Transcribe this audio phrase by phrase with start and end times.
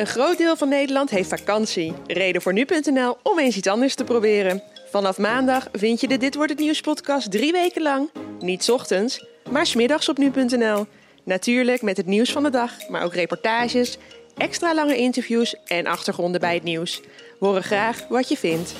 [0.00, 1.92] Een groot deel van Nederland heeft vakantie.
[2.06, 4.62] Reden voor nu.nl om eens iets anders te proberen.
[4.90, 8.10] Vanaf maandag vind je de Dit Wordt Het Nieuws podcast drie weken lang.
[8.38, 10.86] Niet ochtends, maar 's middags op nu.nl.
[11.24, 13.98] Natuurlijk met het nieuws van de dag, maar ook reportages,
[14.36, 17.00] extra lange interviews en achtergronden bij het nieuws.
[17.38, 18.74] Horen graag wat je vindt.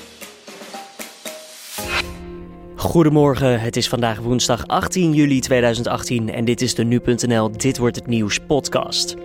[2.76, 7.96] Goedemorgen, het is vandaag woensdag 18 juli 2018 en dit is de Nu.nl Dit Wordt
[7.96, 9.16] Het Nieuws podcast.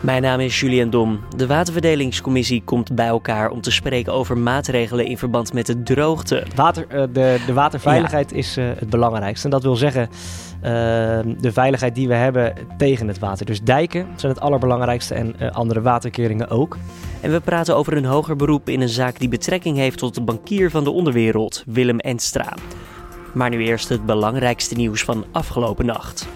[0.00, 1.20] Mijn naam is Julian Dom.
[1.36, 6.46] De Waterverdelingscommissie komt bij elkaar om te spreken over maatregelen in verband met de droogte.
[6.54, 9.44] Water, uh, de, de waterveiligheid is uh, het belangrijkste.
[9.44, 10.12] En dat wil zeggen uh,
[11.40, 13.46] de veiligheid die we hebben tegen het water.
[13.46, 16.76] Dus dijken zijn het allerbelangrijkste en andere waterkeringen ook.
[17.20, 20.22] En we praten over een hoger beroep in een zaak die betrekking heeft tot de
[20.22, 22.54] bankier van de onderwereld, Willem Enstra.
[23.34, 26.28] Maar nu eerst het belangrijkste nieuws van afgelopen nacht.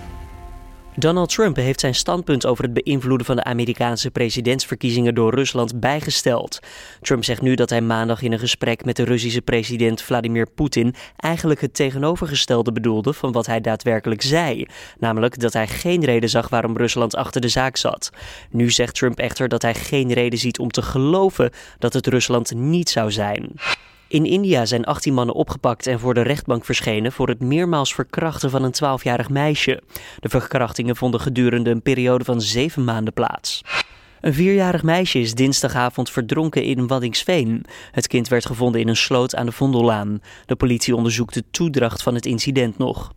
[0.96, 6.58] Donald Trump heeft zijn standpunt over het beïnvloeden van de Amerikaanse presidentsverkiezingen door Rusland bijgesteld.
[7.00, 10.94] Trump zegt nu dat hij maandag in een gesprek met de Russische president Vladimir Poetin
[11.16, 14.66] eigenlijk het tegenovergestelde bedoelde van wat hij daadwerkelijk zei.
[14.98, 18.10] Namelijk dat hij geen reden zag waarom Rusland achter de zaak zat.
[18.50, 22.54] Nu zegt Trump echter dat hij geen reden ziet om te geloven dat het Rusland
[22.54, 23.52] niet zou zijn.
[24.14, 28.50] In India zijn 18 mannen opgepakt en voor de rechtbank verschenen voor het meermaals verkrachten
[28.50, 29.82] van een 12-jarig meisje.
[30.20, 33.62] De verkrachtingen vonden gedurende een periode van 7 maanden plaats.
[34.20, 37.64] Een vierjarig meisje is dinsdagavond verdronken in Waddingsveen.
[37.90, 40.20] Het kind werd gevonden in een sloot aan de Vondellaan.
[40.46, 43.12] De politie onderzoekt de toedracht van het incident nog.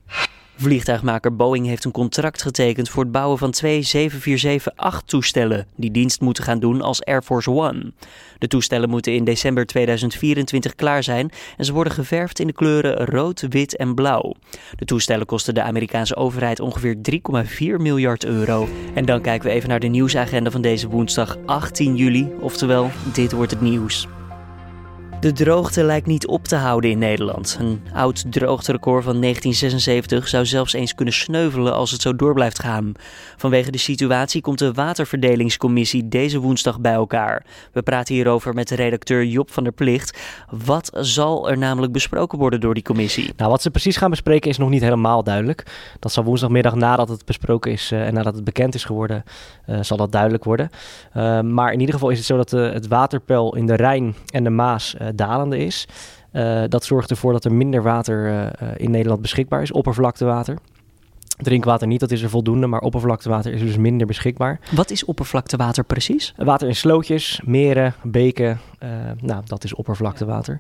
[0.59, 6.44] Vliegtuigmaker Boeing heeft een contract getekend voor het bouwen van twee 747-8-toestellen die dienst moeten
[6.44, 7.91] gaan doen als Air Force One.
[8.38, 13.05] De toestellen moeten in december 2024 klaar zijn en ze worden geverfd in de kleuren
[13.05, 14.33] rood, wit en blauw.
[14.75, 18.67] De toestellen kosten de Amerikaanse overheid ongeveer 3,4 miljard euro.
[18.94, 23.31] En dan kijken we even naar de nieuwsagenda van deze woensdag 18 juli, oftewel dit
[23.31, 24.08] wordt het nieuws.
[25.28, 27.58] De droogte lijkt niet op te houden in Nederland.
[27.59, 32.60] Een oud droogterecord van 1976 zou zelfs eens kunnen sneuvelen als het zo door blijft
[32.60, 32.92] gaan.
[33.37, 37.45] Vanwege de situatie komt de Waterverdelingscommissie deze woensdag bij elkaar.
[37.71, 40.20] We praten hierover met de redacteur Job van der Plicht.
[40.66, 43.33] Wat zal er namelijk besproken worden door die commissie?
[43.37, 45.64] Nou, wat ze precies gaan bespreken is nog niet helemaal duidelijk.
[45.99, 49.23] Dat zal woensdagmiddag nadat het besproken is uh, en nadat het bekend is geworden,
[49.70, 50.70] uh, zal dat duidelijk worden.
[51.17, 54.43] Uh, maar in ieder geval is het zo dat het waterpeil in de Rijn en
[54.43, 55.88] de Maas dalende is.
[56.33, 58.48] Uh, dat zorgt ervoor dat er minder water uh,
[58.78, 60.58] in Nederland beschikbaar is, oppervlaktewater.
[61.37, 64.59] Drinkwater niet, dat is er voldoende, maar oppervlaktewater is dus minder beschikbaar.
[64.71, 66.33] Wat is oppervlaktewater precies?
[66.37, 68.89] Water in slootjes, meren, beken, uh,
[69.21, 70.59] nou, dat is oppervlaktewater.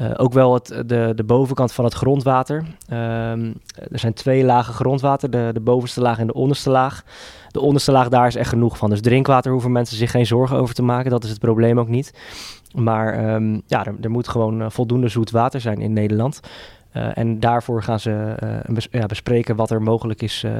[0.00, 2.64] Uh, ook wel het, de, de bovenkant van het grondwater.
[2.90, 3.30] Uh,
[3.72, 7.04] er zijn twee lagen grondwater, de, de bovenste laag en de onderste laag.
[7.48, 8.90] De onderste laag, daar is echt genoeg van.
[8.90, 11.88] Dus drinkwater hoeven mensen zich geen zorgen over te maken, dat is het probleem ook
[11.88, 12.12] niet.
[12.74, 16.40] Maar um, ja, er, er, moet gewoon voldoende zoet water zijn in Nederland.
[16.96, 20.52] Uh, en daarvoor gaan ze uh, bes ja, bespreken wat er mogelijk is uh,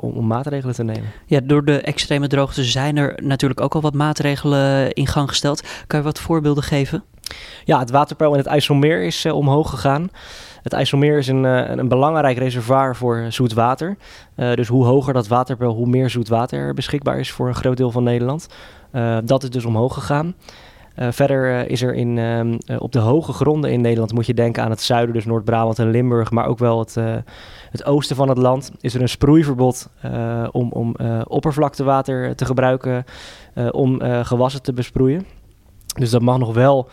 [0.00, 1.12] om, om, maatregelen te nemen.
[1.26, 5.62] Ja, door de extreme droogte zijn er natuurlijk ook al wat maatregelen in gang gesteld.
[5.86, 7.04] Kan je wat voorbeelden geven?
[7.64, 10.08] Ja, het waterpeil in het IJsselmeer is omhoog gegaan.
[10.62, 11.44] Het IJsselmeer is een,
[11.78, 13.96] een belangrijk reservoir voor zoet water.
[14.34, 17.76] dus hoe hoger dat waterpeil, hoe meer zoet water er beschikbaar is voor een groot
[17.76, 18.46] deel van Nederland.
[19.24, 20.34] dat is dus omhoog gegaan.
[20.98, 24.34] Uh, verder uh, is er in, uh, op de hoge gronden in Nederland, moet je
[24.34, 26.94] denken aan het zuiden, dus Noord-Brabant en Limburg, maar ook wel het,
[27.70, 29.88] het oosten van het land, is er een sproeiverbod
[30.50, 33.04] om, om oppervlaktewater te gebruiken
[33.70, 35.26] om gewassen te besproeien.
[35.98, 36.88] Dus dat mag nog wel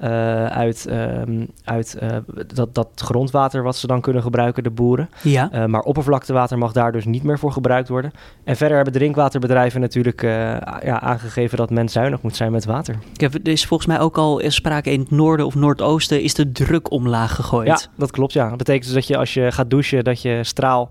[0.00, 2.16] uh, uit, um, uit uh,
[2.54, 5.10] dat, dat grondwater wat ze dan kunnen gebruiken, de boeren.
[5.22, 5.50] Ja.
[5.52, 8.12] Uh, maar oppervlaktewater mag daar dus niet meer voor gebruikt worden.
[8.44, 12.98] En verder hebben drinkwaterbedrijven natuurlijk ja, aangegeven dat men zuinig moet zijn met water.
[13.16, 16.90] er is volgens mij ook al sprake in het noorden of noordoosten is de druk
[16.90, 17.66] omlaag gegooid.
[17.66, 18.48] Ja, dat klopt ja.
[18.48, 20.88] Dat betekent dus dat je als je gaat douchen, dat je straal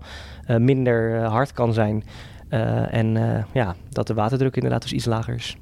[0.58, 2.04] minder hard kan zijn.
[2.90, 5.56] en ja, dat de waterdruk inderdaad dus iets lager is.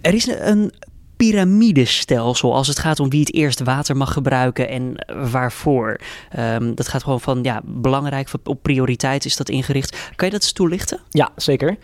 [0.00, 0.72] Er is een
[1.16, 4.94] piramidestelsel als het gaat om wie het eerst water mag gebruiken en
[5.30, 6.00] waarvoor.
[6.38, 9.90] Um, dat gaat gewoon van ja, belangrijk, op prioriteit is dat ingericht.
[10.16, 10.98] Kan je dat eens toelichten?
[11.10, 11.76] Ja, zeker.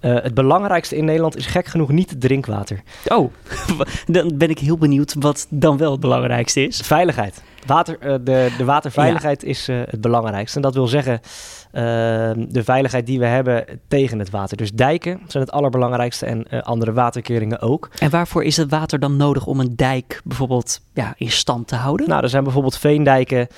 [0.00, 2.82] Uh, het belangrijkste in Nederland is gek genoeg niet drinkwater.
[3.06, 3.32] Oh,
[4.06, 6.80] dan ben ik heel benieuwd wat dan wel het belangrijkste is.
[6.80, 7.42] Veiligheid.
[7.66, 10.56] Water, uh, de, de waterveiligheid is uh, het belangrijkste.
[10.56, 11.20] En dat wil zeggen
[11.76, 14.56] Ehm, de veiligheid die we hebben tegen het water.
[14.56, 17.90] Dus dijken zijn het allerbelangrijkste en andere waterkeringen ook.
[17.98, 21.74] En waarvoor is het water dan nodig om een dijk bijvoorbeeld ja, in stand te
[21.74, 22.08] houden?
[22.08, 23.48] Nou, er zijn bijvoorbeeld veendijken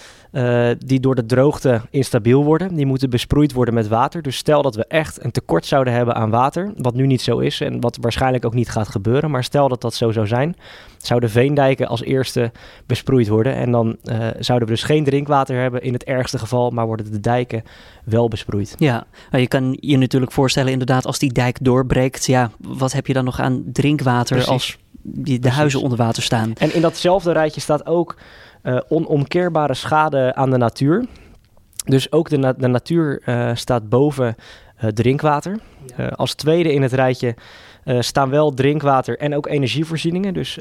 [0.79, 2.75] die door de droogte instabiel worden.
[2.75, 4.23] Die moeten besproeid worden met water.
[4.23, 7.39] Dus stel dat we echt een tekort zouden hebben aan water, wat nu niet zo
[7.39, 10.57] is en wat waarschijnlijk ook niet gaat gebeuren, maar stel dat dat zo zou zijn,
[10.99, 12.53] zouden veendijken als eerste
[12.87, 13.55] besproeid worden.
[13.55, 13.97] En dan
[14.39, 17.63] zouden we dus geen drinkwater hebben in het ergste geval, maar worden de dijken
[18.05, 18.75] wel besproeid.
[18.79, 23.07] Ja, nou, je kan je natuurlijk voorstellen inderdaad als die dijk doorbreekt, ja, wat heb
[23.07, 24.53] je dan nog aan drinkwater Precies.
[24.53, 25.57] als de Precies.
[25.57, 26.53] huizen onder water staan?
[26.59, 28.17] En in datzelfde rijtje staat ook
[28.63, 31.07] uh, onomkeerbare schade aan de natuur.
[31.85, 34.37] Dus ook de, na de natuur uh, staat boven
[34.85, 35.59] uh, drinkwater.
[35.97, 36.07] Ja.
[36.07, 37.35] als tweede in het rijtje
[37.99, 40.35] staan wel drinkwater en ook energievoorzieningen.
[40.35, 40.59] Dus,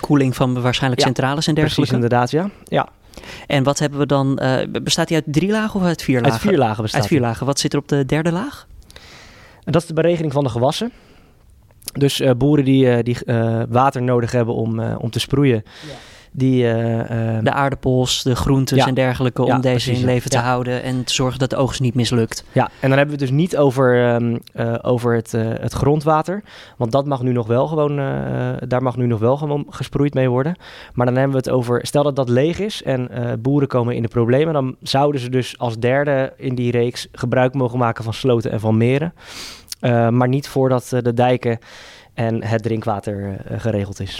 [0.00, 1.96] Koeling van waarschijnlijk ja, centrales en dergelijke.
[1.96, 2.50] Precies, inderdaad, ja.
[2.64, 2.88] ja.
[3.46, 4.40] En wat hebben we dan?
[4.82, 6.32] bestaat die uit drie lagen of uit vier lagen?
[6.32, 7.46] Uit vier lagen bestaat Uit vier lagen.
[7.46, 8.66] Wat zit er op de derde laag?
[9.64, 10.92] Dat is de beregening van de gewassen.
[11.92, 13.16] Dus boeren die, die
[13.68, 15.62] water nodig hebben om, om te sproeien...
[15.88, 15.94] Ja
[16.32, 16.72] die, uh,
[17.42, 21.38] de aardappels, de groentes en dergelijke, om deze in leven te houden en te zorgen
[21.38, 22.44] dat de oogst niet mislukt.
[22.52, 25.72] Ja, en dan hebben we het dus niet over, um, uh, over het, uh, het
[25.72, 26.42] grondwater,
[26.76, 27.96] want dat mag nu nog wel gewoon,
[28.68, 30.56] daar mag nu nog wel gewoon gesproeid mee worden.
[30.92, 33.10] Maar dan hebben we het over, stel dat dat leeg is en
[33.42, 37.54] boeren komen in de problemen, dan zouden ze dus als derde in die reeks gebruik
[37.54, 39.14] mogen maken van sloten en van meren.
[40.10, 41.58] maar niet voordat de dijken
[42.14, 44.18] en het drinkwater geregeld is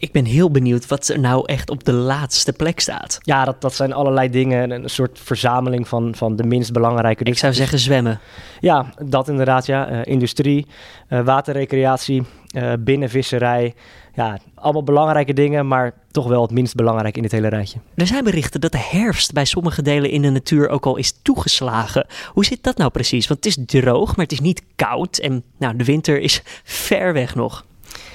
[0.00, 3.18] ik ben heel benieuwd wat er nou echt op de laatste plek staat.
[3.22, 4.70] Ja, dat, dat zijn allerlei dingen.
[4.70, 7.24] Een soort verzameling van, van de minst belangrijke.
[7.24, 8.20] Ik zou zeggen zwemmen.
[8.60, 9.66] Ja, dat inderdaad.
[9.66, 9.90] Ja.
[9.90, 10.66] Uh, industrie,
[11.08, 13.74] uh, waterrecreatie, uh, binnenvisserij.
[14.14, 17.78] Ja, allemaal belangrijke dingen, maar toch wel het minst belangrijk in dit hele rijtje.
[17.94, 21.14] Er zijn berichten dat de herfst bij sommige delen in de natuur ook al is
[21.22, 22.06] toegeslagen.
[22.26, 23.26] Hoe zit dat nou precies?
[23.26, 25.18] Want het is droog, maar het is niet koud.
[25.18, 27.64] En nou, de winter is ver weg nog.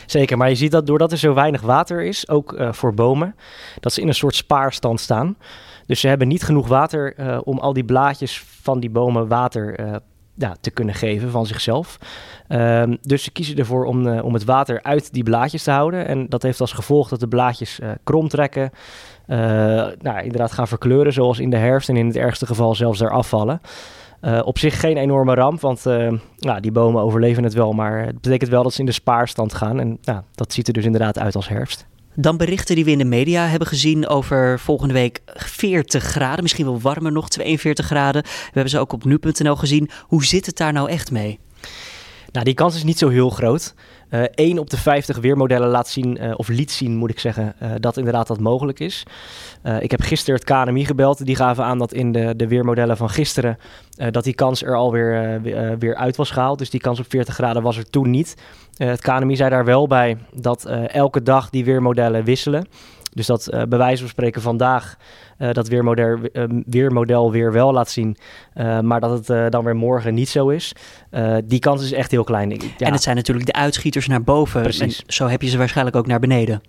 [0.05, 3.35] Zeker, maar je ziet dat doordat er zo weinig water is, ook uh, voor bomen,
[3.79, 5.37] dat ze in een soort spaarstand staan.
[5.85, 9.99] Dus ze hebben niet genoeg water uh, om al die blaadjes van die bomen water
[10.37, 11.97] ja, te kunnen geven van zichzelf.
[12.49, 16.07] Um, dus ze kiezen ervoor om, om het water uit die blaadjes te houden.
[16.07, 18.71] En dat heeft als gevolg dat de blaadjes krom trekken,
[20.01, 23.29] nou, inderdaad gaan verkleuren, zoals in de herfst en in het ergste geval zelfs eraf
[23.29, 23.61] vallen.
[24.25, 27.73] Uh, op zich geen enorme ramp, want uh, nou, die bomen overleven het wel.
[27.73, 29.79] Maar het betekent wel dat ze in de spaarstand gaan.
[29.79, 31.85] En nou, dat ziet er dus inderdaad uit als herfst.
[32.15, 36.43] Dan berichten die we in de media hebben gezien over volgende week 40 graden.
[36.43, 38.21] Misschien wel warmer nog, 42 graden.
[38.23, 39.89] We hebben ze ook op nu.nl gezien.
[40.01, 41.39] Hoe zit het daar nou echt mee?
[42.31, 43.73] Nou, die kans is niet zo heel groot.
[44.09, 47.19] Uh, eh, 1 op de 50 weermodellen laat zien, uh, of liet zien moet ik
[47.19, 49.03] zeggen, uh, dat inderdaad dat mogelijk is.
[49.79, 51.25] ik heb gisteren het KNMI gebeld.
[51.25, 53.57] Die gaven aan dat in de, de weermodellen van gisteren,
[54.11, 56.59] dat die kans er alweer weer, weer uit was gehaald.
[56.59, 58.35] Dus die kans op 40 graden was er toen niet.
[58.77, 62.67] het KNMI zei daar wel bij dat elke dag die weermodellen wisselen.
[63.15, 64.97] Dus dat uh, bij wijze van spreken vandaag
[65.37, 68.17] uh, dat weermodel, uh, weermodel weer wel laat zien,
[68.81, 70.75] maar dat het dan weer morgen niet zo is.
[71.45, 72.49] die kans is echt heel klein.
[72.49, 72.57] Ja.
[72.77, 74.61] En het zijn natuurlijk de uitschieters naar boven.
[74.61, 74.99] Precies.
[74.99, 76.61] En zo heb je ze waarschijnlijk ook naar beneden.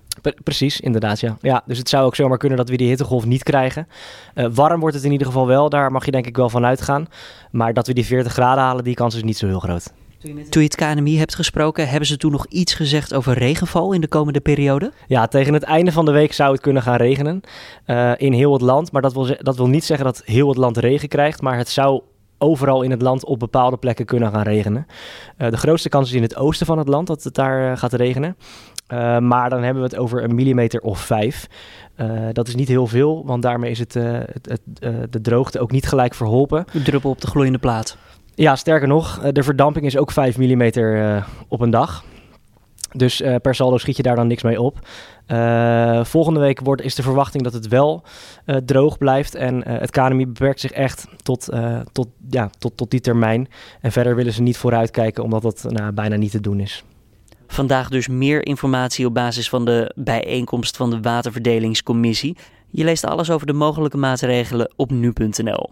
[0.43, 1.37] precies, inderdaad, ja.
[1.41, 1.63] ja.
[1.67, 3.89] Dus het zou ook zomaar kunnen dat we die hittegolf niet krijgen.
[4.35, 7.07] warm wordt het in ieder geval wel, daar mag je denk ik wel van uitgaan.
[7.51, 9.93] Maar dat we die 40 graden halen, die kans is niet zo heel groot.
[10.35, 14.01] Toen je het KNMI hebt gesproken, hebben ze toen nog iets gezegd over regenval in
[14.01, 14.93] de komende periode?
[15.07, 17.41] Ja, tegen het einde van de week zou het kunnen gaan regenen
[17.87, 18.93] uh, in heel het land.
[18.93, 21.69] Maar dat wil, dat wil niet zeggen dat heel het land regen krijgt, maar het
[21.69, 22.03] zou
[22.39, 24.87] overal in het land op bepaalde plekken kunnen gaan regenen.
[25.39, 27.77] Uh, de grootste kans is in het oosten van het land dat het daar uh,
[27.77, 28.37] gaat regenen.
[28.93, 31.47] Uh, maar dan hebben we het over een millimeter of vijf.
[32.33, 35.87] dat is niet heel veel, want daarmee is het, het, het de droogte ook niet
[35.87, 36.65] gelijk verholpen.
[36.73, 37.97] Een druppel op de gloeiende plaat.
[38.37, 42.05] Ja, sterker nog, eh, de verdamping is ook 5 mm uh, op een dag.
[42.93, 44.79] Dus uh, per saldo schiet je daar dan niks mee op.
[46.03, 48.03] Volgende week wordt, is de verwachting dat het wel
[48.65, 49.35] droog blijft.
[49.35, 51.49] En het KNMI beperkt zich echt tot,
[51.93, 53.49] tot, ja, tot, tot die termijn.
[53.81, 56.85] En verder willen ze niet vooruitkijken, omdat dat nou, bijna niet te doen is.
[57.47, 62.37] Vandaag dus meer informatie op basis van de bijeenkomst van de Waterverdelingscommissie.
[62.71, 65.71] Je leest alles over de mogelijke maatregelen op nu.nl.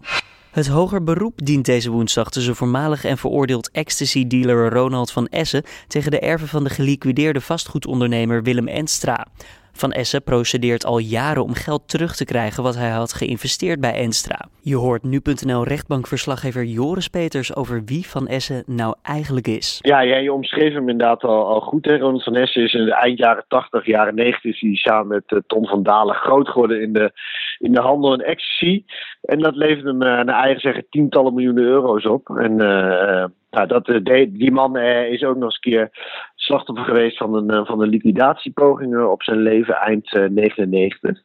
[0.55, 6.11] Het hoger beroep dient deze woensdag tussen voormalig en veroordeeld ecstasy-dealer Ronald van Essen tegen
[6.11, 9.27] de erven van de geliquideerde vastgoedondernemer Willem Enstra.
[9.77, 13.93] Van Essen procedeert al jaren om geld terug te krijgen wat hij had geïnvesteerd bij
[13.93, 14.39] Enstra.
[14.61, 19.79] Je hoort nu.nl rechtbankverslaggever Joris Peters over wie Van Essen nou eigenlijk is.
[19.81, 21.85] Ja, ja je omschreef hem inderdaad al, goed.
[21.85, 21.99] Hè?
[21.99, 25.39] Van Essen is in de eind jaren 80, jaren 90 is hij samen met uh,
[25.47, 27.11] Tom van Dalen groot geworden in de,
[27.59, 28.83] in de handel en ecstasy.
[29.21, 32.29] En dat levert hem uh, naar eigen zeggen tientallen miljoenen euro's op.
[32.29, 33.25] En uh,
[33.55, 33.85] nou, dat,
[34.29, 35.89] die man is ook nog eens een keer
[36.35, 41.19] slachtoffer geweest van een, van een liquidatiepoging op zijn leven eind 99.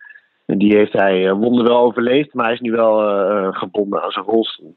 [0.46, 4.74] En die heeft hij wonderwel overleefd, maar hij is nu wel gebonden aan zijn rolstoel.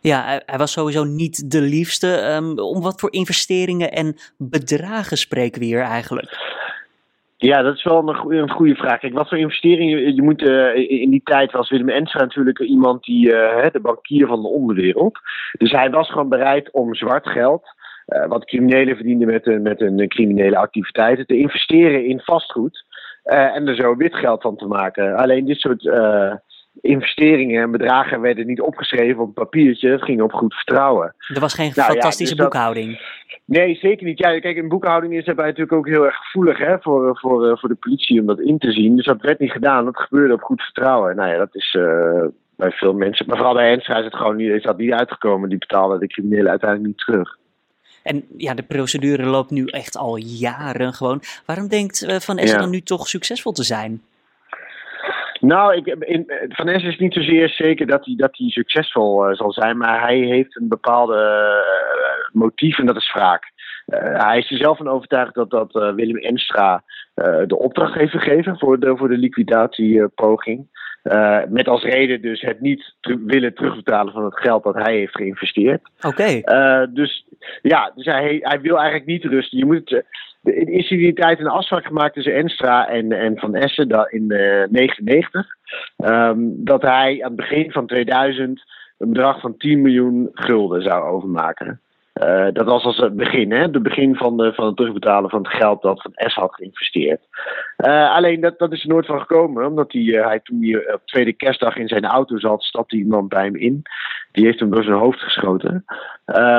[0.00, 2.34] Ja, hij was sowieso niet de liefste.
[2.34, 6.53] Um, om wat voor investeringen en bedragen spreken we hier eigenlijk?
[7.44, 9.00] Ja, dat is wel een, goede, een goede vraag.
[9.00, 10.42] Kijk, wat voor investeringen je moet.
[10.42, 13.26] Uh, in die tijd was Willem Enstra natuurlijk iemand die.
[13.26, 15.18] Uh, de bankier van de onderwereld.
[15.58, 17.62] Dus hij was gewoon bereid om zwart geld.
[18.06, 21.26] Uh, wat criminelen verdienden met, met hun criminele activiteiten.
[21.26, 22.84] te investeren in vastgoed.
[23.22, 25.16] en er zo wit geld van te maken.
[25.16, 25.82] Alleen dit soort
[26.80, 29.90] investeringen en bedragen werden niet opgeschreven op een papiertje.
[29.90, 31.14] Het ging op goed vertrouwen.
[31.34, 33.00] Er was geen nou, fantastische ja, dus boekhouding.
[33.44, 34.18] nee, zeker niet.
[34.18, 37.56] Ja, kijk, een boekhouding is daarbij natuurlijk ook heel erg gevoelig hè, voor, voor, eh,
[37.56, 38.96] voor de politie om dat in te zien.
[38.96, 39.84] Dus dat werd niet gedaan.
[39.84, 41.16] Dat gebeurde op goed vertrouwen.
[41.16, 42.24] Nou ja, dat is uh,
[42.56, 43.26] bij veel mensen.
[43.26, 45.48] Maar vooral bij Enstra is het gewoon niet, is dat niet uitgekomen.
[45.48, 47.38] Die betaalden de criminelen uiteindelijk niet terug.
[48.02, 51.20] En ja, de procedure loopt nu echt al jaren gewoon.
[51.46, 54.02] Waarom denkt Van Essen dan nu toch succesvol te zijn?
[55.44, 59.36] Nou, ik, in, Van Essen is niet zozeer zeker dat hij, dat hij succesvol uh,
[59.36, 63.52] zal zijn, maar hij heeft een bepaalde uh, motief en dat is wraak.
[63.86, 66.82] Uh, hij is er zelf van overtuigd dat, dat Willem Enstra
[67.46, 70.66] de opdracht heeft gegeven voor de, voor de liquidatiepoging.
[71.48, 75.80] met als reden dus het niet willen terugbetalen van het geld dat hij heeft geïnvesteerd.
[76.06, 76.40] Oké.
[76.90, 77.26] dus
[77.62, 79.58] ja, dus hij, hij wil eigenlijk niet rusten.
[79.58, 80.04] Je moet het,
[80.44, 85.46] in die tijd een afspraak gemaakt tussen Enstra en, en Van Essen dat in 1999.
[85.96, 88.62] Uh, um, dat hij aan het begin van 2000
[88.98, 91.80] een bedrag van 10 miljoen gulden zou overmaken.
[92.22, 93.58] Uh, dat was als het begin, hè?
[93.58, 97.20] het begin van, de, van het terugbetalen van het geld dat Van S had geïnvesteerd.
[97.76, 100.94] Uh, alleen dat, dat is er nooit van gekomen, omdat hij, uh, hij toen hij
[100.94, 103.82] op tweede kerstdag in zijn auto zat, stapte iemand bij hem in.
[104.32, 105.84] Die heeft hem door zijn hoofd geschoten.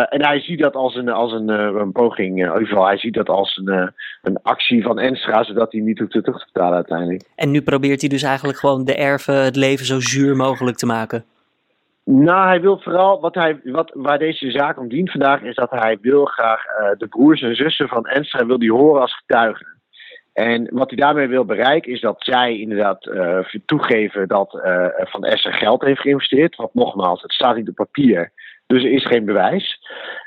[0.10, 3.30] en hij ziet dat als een, als een poging, in ieder geval, hij ziet dat
[3.30, 7.24] als een, een actie van Enstra, zodat hij niet hoeft terug te betalen uiteindelijk.
[7.36, 10.86] En nu probeert hij dus eigenlijk gewoon de erven het leven zo zuur mogelijk te
[10.86, 11.26] maken.
[12.06, 15.70] Nou, hij wil vooral, wat hij, wat, waar deze zaak om dient vandaag, is dat
[15.72, 19.68] hij wil graag uh, de broers en zussen van Enstra wil die horen als getuigen.
[20.34, 25.24] En wat hij daarmee wil bereiken is dat zij inderdaad uh, toegeven dat uh, Van
[25.24, 26.56] Essen geld heeft geïnvesteerd.
[26.56, 28.32] Want nogmaals, het staat niet op papier,
[28.68, 29.80] dus er is geen bewijs.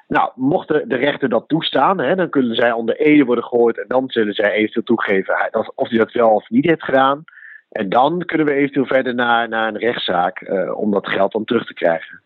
[0.08, 3.88] Nou, mochten de rechter dat toestaan, hè, dan kunnen zij onder ede worden gehoord en
[3.88, 5.34] dan zullen zij eventueel toegeven
[5.74, 7.24] of hij dat wel of niet heeft gedaan.
[7.70, 11.44] En dan kunnen we eventueel verder naar, naar een rechtszaak uh, om dat geld dan
[11.44, 12.20] terug te krijgen.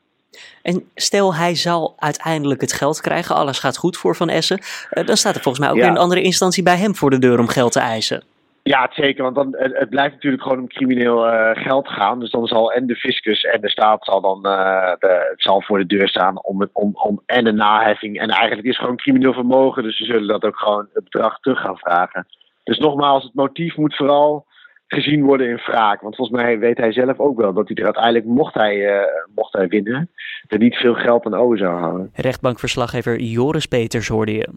[0.62, 4.58] En stel hij zal uiteindelijk het geld krijgen, alles gaat goed voor Van Essen,
[4.92, 5.88] uh, dan staat er volgens mij ook ja.
[5.88, 8.22] een andere instantie bij hem voor de deur om geld te eisen.
[8.62, 12.20] Ja, zeker, want dan, het, het blijft natuurlijk gewoon om crimineel uh, geld gaan.
[12.20, 14.96] Dus dan zal en de fiscus en de staat zal dan de,
[15.30, 18.20] het zal voor de deur staan om, om, om en de naheffing.
[18.20, 21.40] En eigenlijk is het gewoon crimineel vermogen, dus ze zullen dat ook gewoon het bedrag
[21.40, 22.26] terug gaan vragen.
[22.64, 24.46] Dus nogmaals, het motief moet vooral
[24.92, 26.00] gezien worden in wraak.
[26.00, 29.02] Want volgens mij weet hij zelf ook wel dat hij er uiteindelijk, mocht hij, uh,
[29.34, 30.10] mocht hij winnen,
[30.48, 32.10] er niet veel geld aan over zou houden.
[32.14, 34.48] Rechtbankverslaggever Joris Peters hoorde je.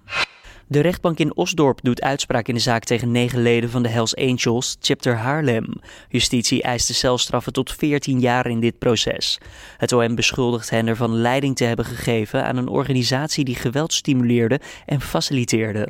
[0.68, 4.15] De rechtbank in Osdorp doet uitspraak in de zaak tegen negen leden van de Hells
[4.15, 5.65] Angels, chapter Haarlem.
[6.10, 9.39] Justitie eist de celstraffen tot 14 jaar in dit proces.
[9.77, 14.60] Het OM beschuldigt hen ervan leiding te hebben gegeven aan een organisatie die geweld stimuleerde
[14.86, 15.88] en faciliteerde.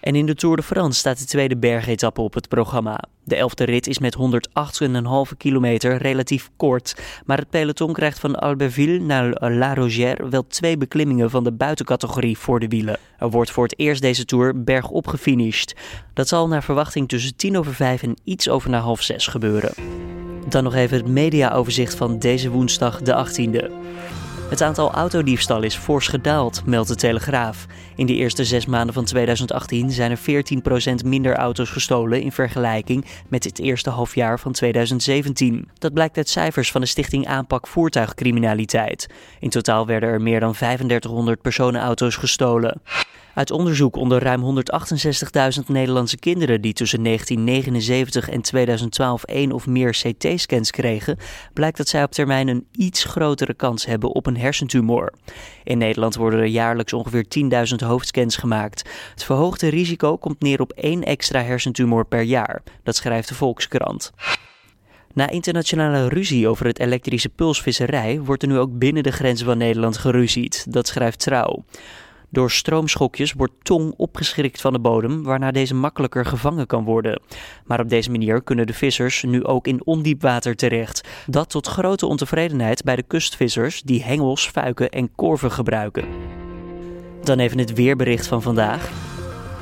[0.00, 3.04] En in de Tour de France staat de tweede bergetappe op het programma.
[3.24, 4.16] De elfde rit is met
[5.30, 10.76] 108,5 kilometer relatief kort, maar het peloton krijgt van Albertville naar La Rogère wel twee
[10.76, 12.98] beklimmingen van de buitencategorie voor de wielen.
[13.18, 15.74] Er wordt voor het eerst deze Tour bergop gefinished.
[16.14, 19.72] Dat zal naar verwachting tussen 10 over 5 en iets over na half 6 gebeuren.
[20.48, 23.70] Dan nog even het mediaoverzicht van deze woensdag de 18e.
[24.50, 27.66] Het aantal autodiefstallen is fors gedaald, meldt de Telegraaf.
[27.96, 33.04] In de eerste zes maanden van 2018 zijn er 14% minder auto's gestolen in vergelijking
[33.28, 35.68] met het eerste halfjaar van 2017.
[35.78, 39.06] Dat blijkt uit cijfers van de Stichting Aanpak Voertuigcriminaliteit.
[39.40, 42.80] In totaal werden er meer dan 3500 personenauto's gestolen.
[43.40, 49.90] Uit onderzoek onder ruim 168.000 Nederlandse kinderen die tussen 1979 en 2012 één of meer
[49.90, 51.16] CT-scans kregen,
[51.52, 55.12] blijkt dat zij op termijn een iets grotere kans hebben op een hersentumor.
[55.64, 57.24] In Nederland worden er jaarlijks ongeveer
[57.80, 58.88] 10.000 hoofdscans gemaakt.
[59.10, 64.12] Het verhoogde risico komt neer op één extra hersentumor per jaar, dat schrijft de Volkskrant.
[65.14, 69.58] Na internationale ruzie over het elektrische pulsvisserij wordt er nu ook binnen de grenzen van
[69.58, 70.66] Nederland geruzied.
[70.68, 71.64] Dat schrijft Trouw.
[72.32, 77.22] Door stroomschokjes wordt tong opgeschrikt van de bodem, waarna deze makkelijker gevangen kan worden.
[77.64, 81.08] Maar op deze manier kunnen de vissers nu ook in ondiep water terecht.
[81.26, 86.04] Dat tot grote ontevredenheid bij de kustvissers die hengels, fuiken en korven gebruiken.
[87.22, 88.90] Dan even het weerbericht van vandaag.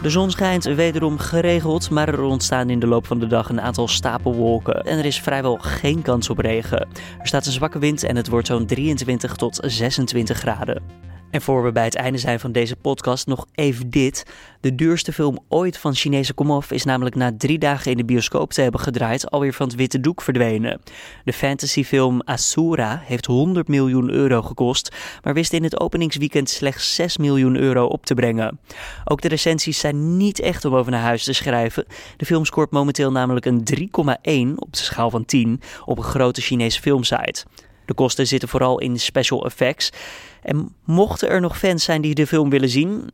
[0.02, 3.60] De zon schijnt wederom geregeld, maar er ontstaan in de loop van de dag een
[3.60, 6.88] aantal stapelwolken en er is vrijwel geen kans op regen.
[7.18, 10.82] Er staat een zwakke wind en het wordt zo'n 23 tot 26 graden.
[11.30, 14.26] En voor we bij het einde zijn van deze podcast, nog even dit.
[14.60, 18.52] De duurste film ooit van Chinese komaf is namelijk na drie dagen in de bioscoop
[18.52, 20.80] te hebben gedraaid alweer van het witte doek verdwenen.
[21.24, 27.16] De fantasyfilm Asura heeft 100 miljoen euro gekost, maar wist in het openingsweekend slechts 6
[27.16, 28.58] miljoen euro op te brengen.
[29.04, 31.84] Ook de recensies zijn niet echt om over naar huis te schrijven.
[32.16, 36.40] De film scoort momenteel namelijk een 3,1 op de schaal van 10 op een grote
[36.40, 37.44] Chinese filmsite.
[37.88, 39.90] De kosten zitten vooral in special effects.
[40.42, 43.10] En mochten er nog fans zijn die de film willen zien,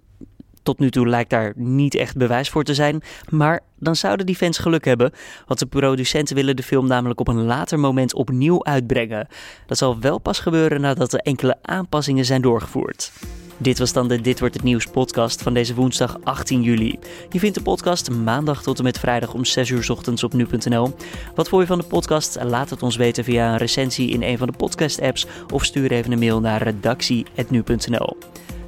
[0.62, 3.02] tot nu toe lijkt daar niet echt bewijs voor te zijn.
[3.28, 5.12] Maar dan zouden die fans geluk hebben.
[5.47, 9.28] Want de producenten willen de film namelijk op een later moment opnieuw uitbrengen.
[9.66, 13.12] Dat zal wel pas gebeuren nadat er enkele aanpassingen zijn doorgevoerd.
[13.59, 16.99] Dit was dan de Dit wordt het nieuws podcast van deze woensdag 18 juli.
[17.31, 20.95] Je vindt de podcast maandag tot en met vrijdag om 6 uur ochtends op nu.nl.
[21.35, 22.39] Wat vond je van de podcast?
[22.43, 25.93] Laat het ons weten via een recensie in een van de podcast apps of stuur
[25.93, 28.17] even een mail naar redactie.nu.nl.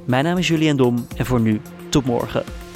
[0.05, 2.66] Mijn naam is Julian Dom en voor nu tot morgen.